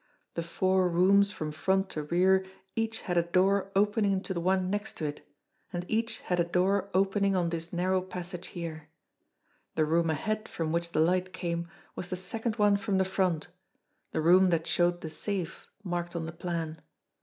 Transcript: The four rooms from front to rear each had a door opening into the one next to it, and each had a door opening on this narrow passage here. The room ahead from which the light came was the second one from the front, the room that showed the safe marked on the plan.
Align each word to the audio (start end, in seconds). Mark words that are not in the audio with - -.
The 0.33 0.41
four 0.41 0.89
rooms 0.89 1.31
from 1.31 1.51
front 1.51 1.89
to 1.91 2.01
rear 2.01 2.43
each 2.75 3.01
had 3.01 3.19
a 3.19 3.21
door 3.21 3.71
opening 3.75 4.13
into 4.13 4.33
the 4.33 4.39
one 4.39 4.67
next 4.71 4.93
to 4.97 5.05
it, 5.05 5.21
and 5.71 5.85
each 5.87 6.21
had 6.21 6.39
a 6.39 6.43
door 6.43 6.89
opening 6.95 7.35
on 7.35 7.49
this 7.49 7.71
narrow 7.71 8.01
passage 8.01 8.47
here. 8.57 8.87
The 9.75 9.85
room 9.85 10.09
ahead 10.09 10.49
from 10.49 10.71
which 10.71 10.93
the 10.93 11.01
light 11.01 11.33
came 11.33 11.69
was 11.95 12.09
the 12.09 12.15
second 12.15 12.55
one 12.55 12.77
from 12.77 12.97
the 12.97 13.05
front, 13.05 13.49
the 14.09 14.21
room 14.21 14.49
that 14.49 14.65
showed 14.65 15.01
the 15.01 15.09
safe 15.11 15.67
marked 15.83 16.15
on 16.15 16.25
the 16.25 16.31
plan. 16.31 16.81